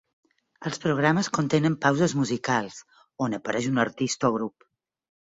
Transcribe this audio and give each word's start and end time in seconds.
Els 0.67 0.79
programes 0.85 1.27
contenen 1.37 1.75
pauses 1.83 2.15
musicals, 2.19 2.79
on 3.27 3.35
apareix 3.39 3.67
un 3.73 3.83
artista 3.83 4.31
o 4.33 4.35
grup. 4.39 4.67